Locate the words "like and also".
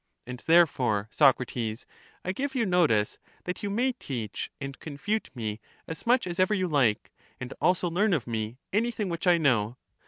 6.67-7.87